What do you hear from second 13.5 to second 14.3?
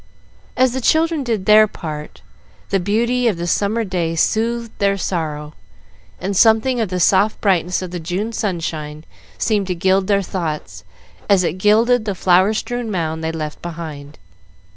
behind.